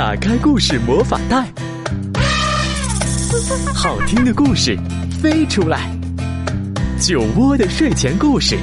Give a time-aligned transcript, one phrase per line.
[0.00, 1.46] 打开故事魔法袋，
[3.74, 4.74] 好听的故事
[5.20, 5.94] 飞出来。
[6.98, 8.56] 酒窝的睡前故事，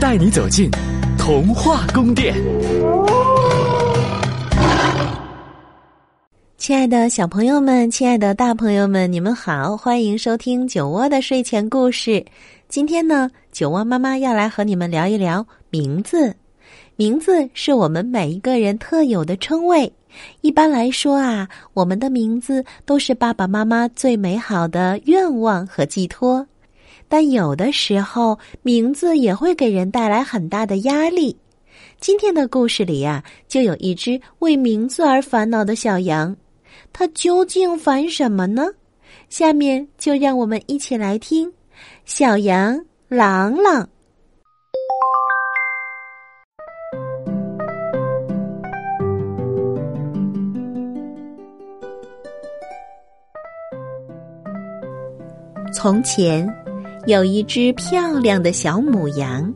[0.00, 0.70] 带你走进
[1.18, 2.34] 童话宫殿。
[6.56, 12.24] 亲爱的小朋友们，亲爱的大朋友们，你们好，欢迎收听酒窝的睡前故事。
[12.70, 16.34] 今天呢，酒窝妈妈要来和你们聊一聊名字。
[16.96, 19.92] 名字是我们每一个人特有的称谓。
[20.40, 26.46] 一般来说啊，我们的名字都是爸爸妈妈最美好的愿望和寄托。
[27.08, 31.36] 但有的时候，名字也会给人带来很大的压力。
[31.98, 36.36] 今天的故事里呀，就有一只为名字而烦恼的小羊。
[36.92, 38.66] 它究竟烦什么呢？
[39.28, 41.48] 下面就让我们一起来听
[42.04, 43.84] 《小羊朗朗》。
[55.72, 56.48] 从前，
[57.06, 59.52] 有一只漂亮的小母羊，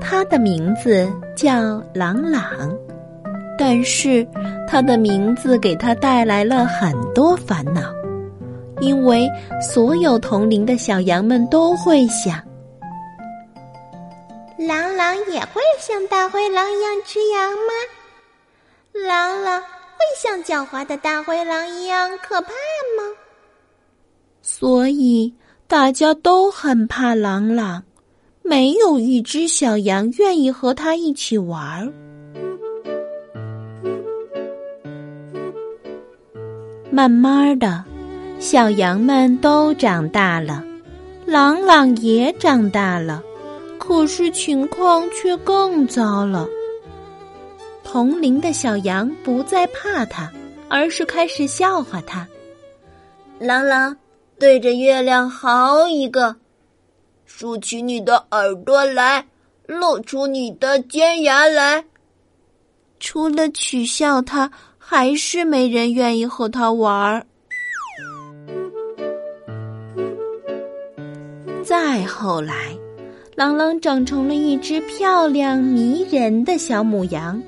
[0.00, 2.42] 它的名字叫朗朗。
[3.58, 4.26] 但是，
[4.68, 7.82] 它的名字给它带来了很多烦恼，
[8.80, 9.28] 因为
[9.60, 12.40] 所有同龄的小羊们都会想：
[14.58, 19.06] 朗朗也会像大灰狼一样吃羊吗？
[19.06, 19.66] 朗朗会
[20.16, 23.16] 像狡猾的大灰狼一样可怕吗？
[24.42, 25.34] 所以。
[25.68, 27.82] 大家都很怕朗朗，
[28.42, 31.92] 没有一只小羊愿意和他一起玩儿。
[36.88, 37.84] 慢慢的，
[38.38, 40.64] 小羊们都长大了，
[41.26, 43.20] 朗朗也长大了，
[43.76, 46.46] 可是情况却更糟了。
[47.82, 50.30] 同龄的小羊不再怕他，
[50.68, 52.26] 而是开始笑话他。
[53.40, 53.96] 朗朗。
[54.38, 56.36] 对着月亮嚎一个，
[57.24, 59.26] 竖起你的耳朵来，
[59.66, 61.82] 露出你的尖牙来。
[63.00, 67.26] 除了取笑他，还是没人愿意和他玩儿。
[71.64, 72.76] 再后来，
[73.34, 77.42] 朗朗长成了一只漂亮迷人的小母羊。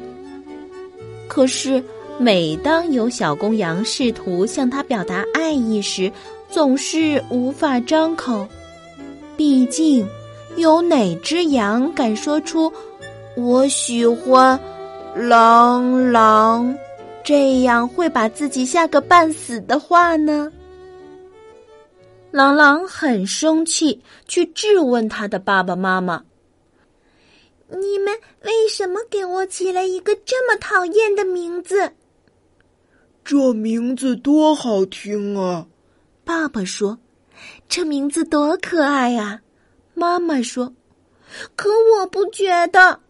[1.28, 1.82] 可是，
[2.18, 6.10] 每当有小公羊试图向他表达爱意时，
[6.50, 8.48] 总是无法张口，
[9.36, 10.06] 毕竟
[10.56, 12.72] 有哪只羊敢说出
[13.36, 14.58] “我喜欢
[15.14, 16.76] 狼狼”
[17.22, 20.50] 这样会把自己吓个半死的话呢？
[22.30, 26.24] 狼狼很生气，去质问他的爸爸妈妈
[27.68, 31.92] ：“你们为什么给我起了一个这么讨厌的名字？”
[33.24, 35.66] 这名字多好听啊！
[36.28, 36.98] 爸爸说
[37.70, 39.40] ：“这名字多可爱呀！”
[39.96, 40.74] 妈妈说
[41.56, 43.00] ：“可我不觉得。”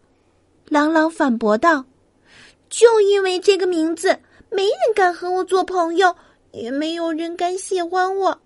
[0.69, 1.83] 朗朗反驳道
[2.71, 4.17] ：“就因为这个名字，
[4.49, 6.15] 没人敢和我做朋友，
[6.53, 8.41] 也没有人敢喜欢我。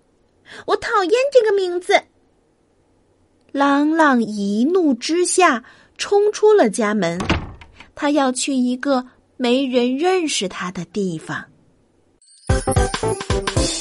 [0.66, 1.94] 我讨厌这个名字。”
[3.52, 5.62] 朗朗一怒之下
[5.96, 7.16] 冲出了家门，
[7.94, 11.44] 他要去一个没人认识他的地方。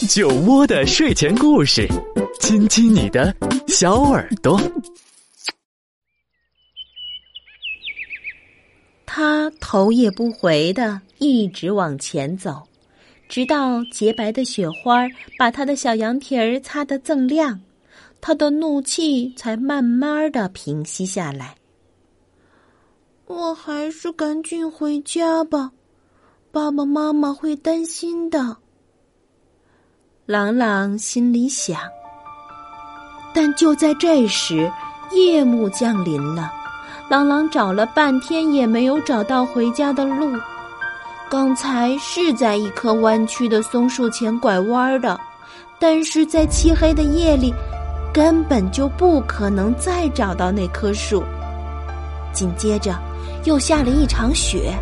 [0.10, 1.88] 酒窝的睡前故事，
[2.40, 3.34] 亲亲你的
[3.68, 4.60] 小耳朵。
[9.06, 12.62] 他头也不回的一直往前走，
[13.30, 15.08] 直到洁白的雪花
[15.38, 17.62] 把他的小羊蹄儿擦得锃亮，
[18.20, 21.56] 他的怒气才慢慢的平息下来。
[23.28, 25.72] 我还是赶紧回家吧，
[26.52, 28.58] 爸爸妈妈会担心的。
[30.26, 31.78] 朗朗心里想，
[33.34, 34.72] 但就在这时，
[35.12, 36.50] 夜幕降临了。
[37.10, 40.32] 朗朗找了半天也没有找到回家的路。
[41.30, 45.20] 刚才是在一棵弯曲的松树前拐弯的，
[45.78, 47.54] 但是在漆黑的夜里，
[48.14, 51.22] 根本就不可能再找到那棵树。
[52.32, 52.98] 紧接着，
[53.44, 54.74] 又下了一场雪，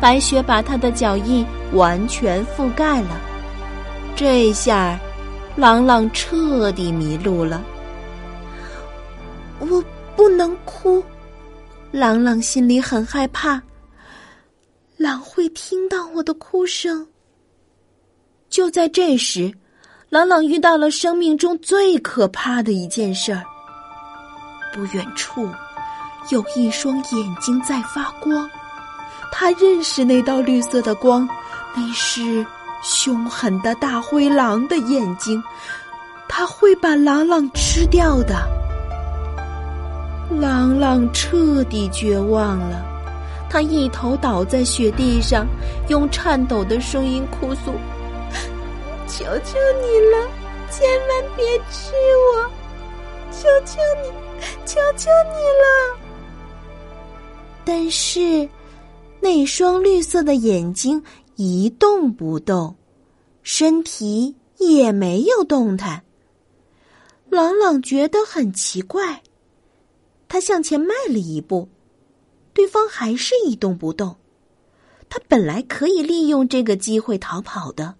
[0.00, 3.10] 白雪把他的脚印完全覆盖了。
[4.18, 4.98] 这下，
[5.54, 7.62] 朗朗彻底迷路了。
[9.60, 9.80] 我
[10.16, 11.00] 不能哭，
[11.92, 13.62] 朗朗心里很害怕。
[14.96, 17.06] 狼会听到我的哭声。
[18.50, 19.54] 就在这时，
[20.08, 23.44] 朗朗遇到了生命中最可怕的一件事儿。
[24.74, 25.48] 不远处，
[26.30, 28.50] 有一双眼睛在发光。
[29.30, 31.28] 他认识那道绿色的光。
[31.76, 32.44] 那是
[32.82, 35.42] 凶狠的大灰狼的眼睛，
[36.28, 38.36] 它会把朗朗吃掉的。
[40.40, 42.84] 朗朗彻底绝望了，
[43.48, 45.46] 他一头倒在雪地上，
[45.88, 47.72] 用颤抖的声音哭诉
[49.08, 50.28] ：“求求你了，
[50.70, 51.92] 千万别吃
[52.34, 52.50] 我！
[53.32, 54.10] 求求你，
[54.66, 55.98] 求求你了！”
[57.64, 58.48] 但是，
[59.20, 61.02] 那双绿色的眼睛
[61.40, 62.74] 一动不动，
[63.44, 66.02] 身体也没有动弹。
[67.30, 69.22] 朗朗觉得很奇怪，
[70.26, 71.68] 他向前迈了一步，
[72.52, 74.16] 对方还是一动不动。
[75.08, 77.94] 他本来可以利用这个机会逃跑的，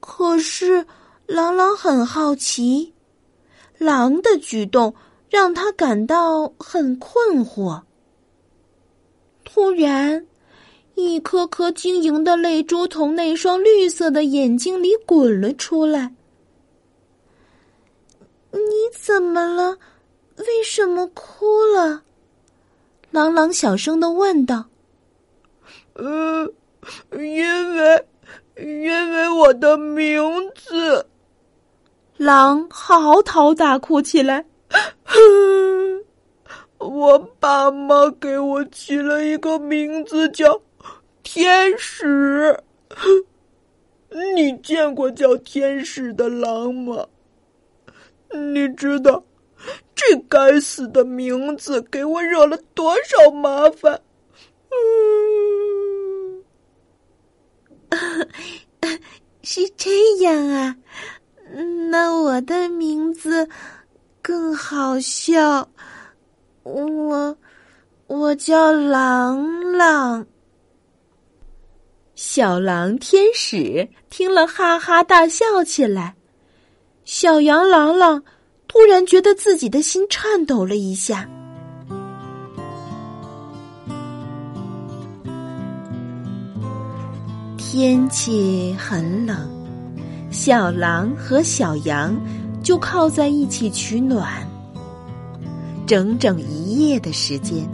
[0.00, 0.86] 可是
[1.26, 2.94] 朗朗很好奇，
[3.76, 4.94] 狼的举动
[5.28, 7.82] 让他感到很困惑。
[9.44, 10.26] 突然，
[10.98, 16.12] 一颗颗晶莹的泪珠从那双绿色的眼睛里滚了出来。
[18.50, 18.60] 你
[18.92, 19.78] 怎么了？
[20.36, 22.02] 为什么哭了？
[23.10, 24.66] 朗朗小声的问道。
[25.94, 26.50] “呃，
[27.12, 28.06] 因为，
[28.56, 30.20] 因为我的名
[30.54, 31.06] 字。”
[32.18, 34.44] 狼嚎啕大哭起来。
[36.78, 40.60] 我爸妈给我起了一个名字叫
[41.30, 42.58] 天使。
[44.34, 47.06] 你见过叫天使的狼吗？
[48.32, 49.22] 你知道
[49.94, 54.00] 这该死的名字给我惹了多少麻烦？
[54.70, 56.42] 嗯，
[59.44, 59.90] 是这
[60.22, 60.74] 样啊。
[61.90, 63.46] 那我的名字
[64.22, 65.68] 更好笑。
[66.62, 67.36] 我，
[68.06, 70.26] 我叫朗朗。
[72.20, 76.16] 小狼天使听了，哈哈大笑起来。
[77.04, 78.20] 小羊朗朗
[78.66, 81.30] 突然觉得自己的心颤抖了一下。
[87.56, 89.48] 天气很冷，
[90.28, 92.20] 小狼和小羊
[92.64, 94.44] 就靠在一起取暖。
[95.86, 97.64] 整整一夜的时间，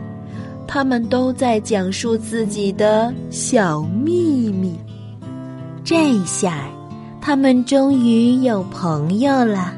[0.68, 4.23] 他们都在讲述自己的小秘。
[5.84, 6.66] 这下，
[7.20, 9.74] 他们终于有朋友了，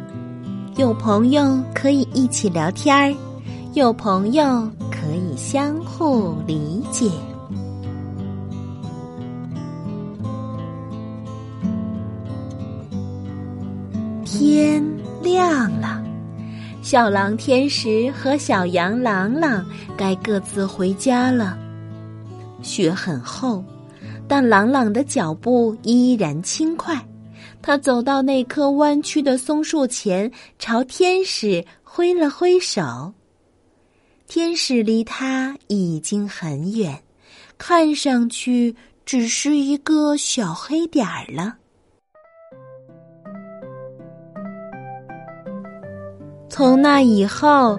[0.76, 3.12] 有朋友可以一起聊天儿，
[3.74, 7.10] 有朋友可以相互理解。
[14.24, 14.80] 天
[15.20, 16.00] 亮了。
[16.82, 19.66] 小狼天使和小羊朗朗
[19.96, 21.58] 该各自回家了。
[22.62, 23.64] 雪很厚，
[24.28, 27.00] 但朗朗的脚步依然轻快。
[27.62, 33.12] 他走到那棵弯曲的松树前，朝天使挥了挥手。
[34.28, 37.00] 天使离他已经很远，
[37.58, 38.74] 看上去
[39.04, 41.56] 只是一个小黑点儿了。
[46.48, 47.78] 从那以后，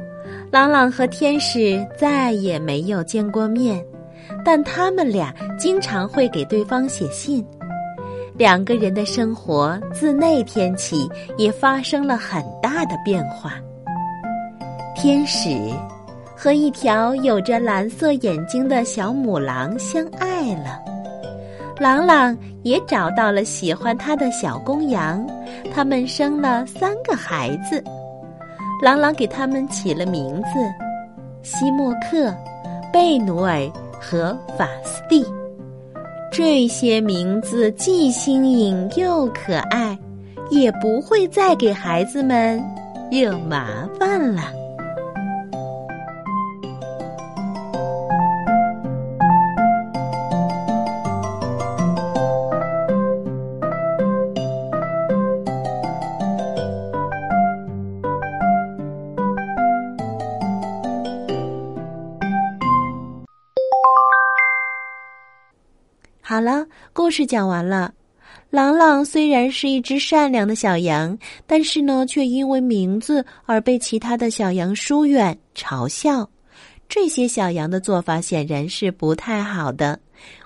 [0.51, 3.83] 朗朗和天使再也没有见过面，
[4.47, 7.45] 但他们俩经常会给对方写信。
[8.37, 13.55] 两个人的生活自那天起也发生了很大的变化。
[14.95, 15.49] 天使
[16.33, 20.79] 和一条有着蓝色眼睛的小母狼相爱了，
[21.77, 25.27] 朗朗也找到了喜欢他的小公羊，
[25.73, 27.83] 他们生了三个孩子。
[28.81, 30.49] 朗朗给他们起了名字：
[31.43, 32.33] 西莫克、
[32.93, 35.25] 贝努尔和法斯蒂。
[36.31, 39.97] 这些名字既新颖又可爱，
[40.49, 42.61] 也不会再给孩子们
[43.09, 44.56] 惹麻烦了。
[66.29, 67.93] 好了，故事讲完了。
[68.49, 76.29] 朗朗虽然是一只善良的小羊，但是呢，却因为名字而被其他的小羊疏远、嘲笑。
[76.89, 79.97] 这些小羊的做法显然是不太好的。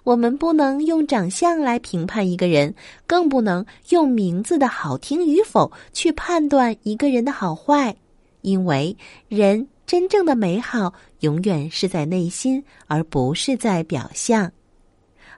[0.03, 2.71] 我们不能用长相来评判一个人，
[3.07, 7.95] 更不能用名字的好听与否去判断一个人的好坏，
[8.41, 8.95] 因为
[9.27, 14.51] 人真正的美好永远是在内心，而不是在表象。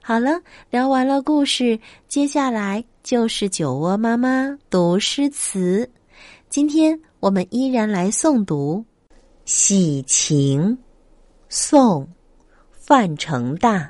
[0.06, 0.38] 好了，
[0.70, 1.80] 聊完了故事，
[2.10, 5.90] 接下来就是酒窝妈妈读诗词。
[6.50, 8.84] 今天我们依然来诵读
[9.46, 10.72] 《喜晴》，
[11.48, 12.04] 宋·
[12.74, 13.90] 范成大。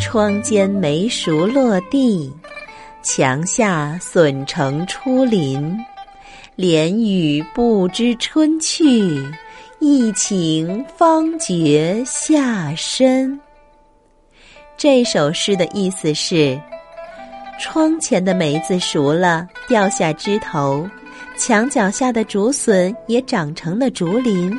[0.00, 2.32] 窗间梅熟落地，
[3.00, 5.78] 墙下笋成出林。
[6.56, 9.22] 连雨不知春去，
[9.78, 13.38] 一晴方觉夏深。
[14.74, 16.58] 这首诗的意思是：
[17.60, 20.88] 窗前的梅子熟了，掉下枝头；
[21.36, 24.58] 墙角下的竹笋也长成了竹林。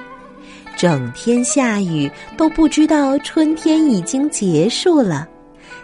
[0.75, 5.27] 整天下雨，都不知道春天已经结束了。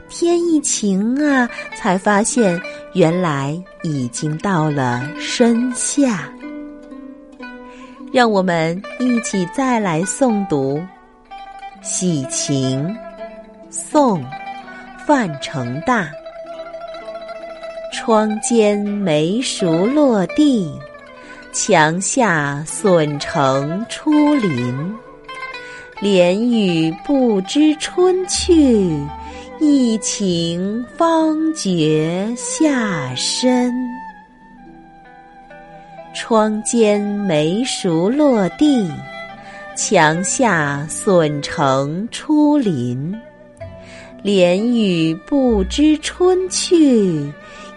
[0.10, 2.62] 天一晴啊，才发现
[2.94, 6.30] 原来已经到了深夏。
[8.12, 10.78] 让我们一起再来诵读
[11.82, 12.88] 《喜晴》，
[13.72, 14.22] 宋·
[15.06, 16.08] 范成大。
[17.92, 20.72] 窗间梅熟落地，
[21.52, 24.96] 墙下笋成出林。
[26.00, 29.00] 连雨不知春去。
[29.66, 33.74] 一晴方觉夏深，
[36.14, 38.92] 窗间梅熟落地，
[39.78, 43.16] 墙下笋成出林。
[44.22, 47.32] 连雨不知春去，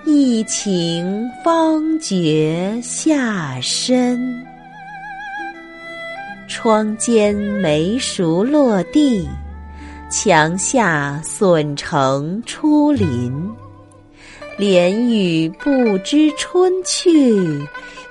[0.05, 4.45] 一晴方觉夏深。
[6.49, 9.28] 窗间梅熟落地。
[10.09, 13.51] 墙下笋成初林，
[14.57, 17.61] 连雨不知春去，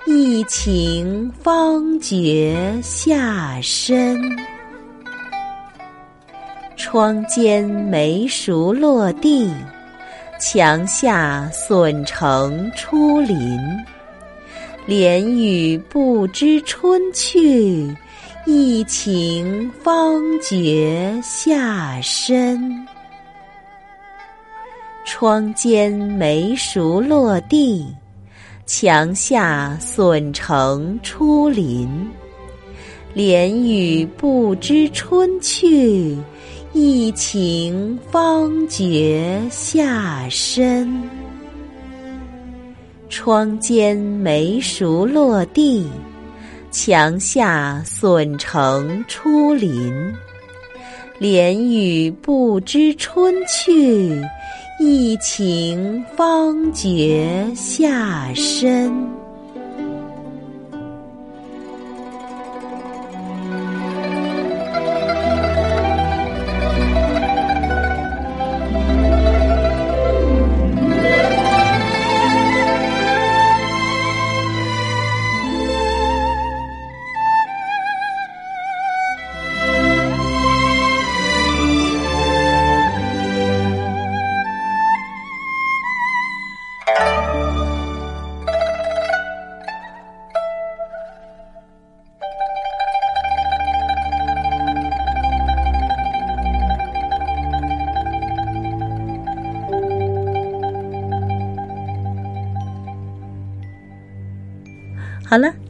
[0.06, 4.22] 一晴方觉夏深。
[6.76, 9.50] 窗间梅熟落地，
[10.38, 13.58] 墙下笋成初林，
[14.86, 17.96] 连雨不知春去。
[18.48, 22.86] 一晴方觉夏深，
[25.04, 27.88] 窗间梅熟落地，
[28.68, 31.90] 墙下笋成出林。
[33.16, 36.16] 连雨不知春去，
[36.72, 41.02] 一晴方觉夏深。
[43.10, 45.88] 窗间梅熟落地。
[46.78, 50.14] 墙下笋成初林，
[51.18, 54.22] 连雨不知春去，
[54.78, 59.15] 一晴方觉夏深。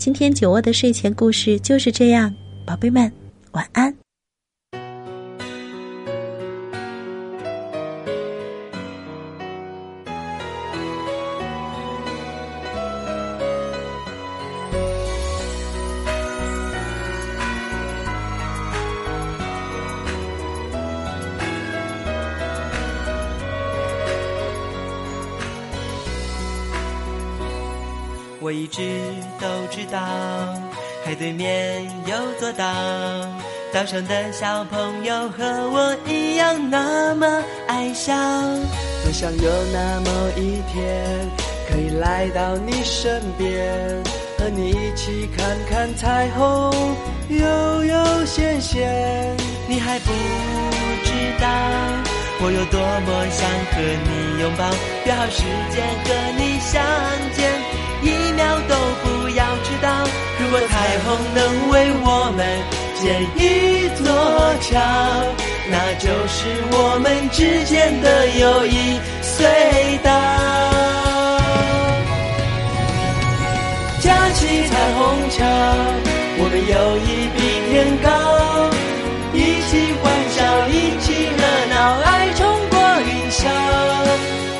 [0.06, 2.32] 今天酒窝的睡前故事就是这样，
[2.64, 3.12] 宝贝们
[3.54, 3.95] 晚安。
[28.46, 28.84] 我一直
[29.42, 30.00] 都知道，
[31.04, 32.64] 海对面有座岛，
[33.74, 37.26] 岛上的小朋友和我一样那么
[37.66, 38.14] 爱笑。
[39.04, 41.28] 多想有那么一天，
[41.68, 43.68] 可以来到你身边，
[44.38, 46.72] 和你一起看看彩虹
[47.30, 49.36] 悠悠闲闲。
[49.68, 50.12] 你还不
[51.04, 51.12] 知
[51.42, 51.48] 道，
[52.44, 54.70] 我有多么想和你拥抱，
[55.04, 55.42] 约好时
[55.74, 56.84] 间和你相
[60.56, 62.40] 如果彩虹能为我们
[62.96, 63.04] 建
[63.36, 64.08] 一座
[64.62, 64.80] 桥，
[65.70, 69.44] 那就是我们之间的友谊隧
[70.02, 70.10] 道。
[74.00, 75.44] 架起彩虹桥，
[76.38, 77.38] 我们友谊比
[77.70, 78.08] 天高，
[79.34, 81.44] 一起欢笑，一起热
[81.76, 83.44] 闹，爱冲过云霄。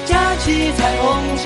[0.06, 1.46] 架起彩虹桥，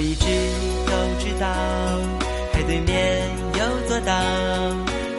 [0.00, 0.24] 我一直
[0.86, 1.46] 都知道，
[2.54, 3.20] 海对面
[3.52, 4.14] 有座岛，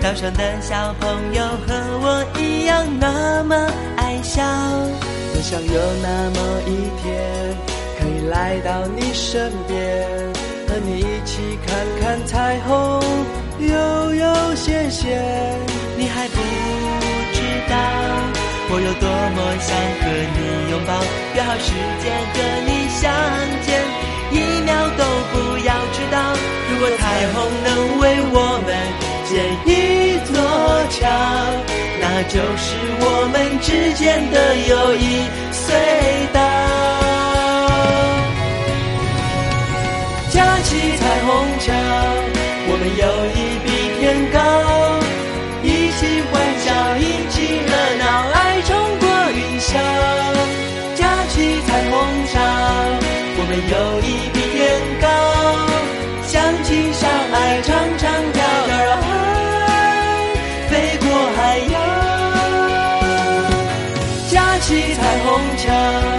[0.01, 3.55] 岛上的小朋友和我一样那么
[3.95, 4.41] 爱笑。
[5.33, 7.13] 多想有那么一天，
[7.99, 9.77] 可以来到你身边，
[10.67, 13.03] 和你一起看看彩虹，
[13.59, 15.21] 悠悠闲闲。
[15.95, 16.41] 你还不
[17.37, 17.77] 知道，
[18.71, 19.05] 我有多
[19.37, 20.97] 么想和你拥抱，
[21.35, 21.69] 约好时
[22.01, 23.13] 间和你相
[23.61, 23.90] 见。
[24.97, 25.33] 都不
[25.65, 26.15] 要知道。
[26.69, 27.01] 如果彩
[27.33, 27.69] 虹能
[27.99, 28.35] 为我
[28.65, 28.69] 们
[29.27, 29.31] 建
[29.65, 29.69] 一
[30.25, 30.33] 座
[30.89, 30.99] 桥，
[32.01, 32.65] 那就是
[32.99, 34.35] 我们之间的
[34.69, 35.05] 友谊
[35.51, 35.63] 隧
[36.33, 36.39] 道。
[40.31, 41.67] 架起彩虹桥，
[42.67, 43.03] 我们友
[43.35, 43.67] 谊比
[43.99, 44.39] 天高，
[45.61, 45.99] 一起
[46.31, 46.33] 欢
[46.63, 47.35] 笑，一起
[47.67, 47.69] 热
[47.99, 48.69] 闹，爱冲
[48.99, 49.69] 过云霄。
[50.95, 51.35] 架起
[51.67, 51.93] 彩虹
[52.31, 52.33] 桥。
[53.33, 53.75] 我们友
[65.71, 66.10] love.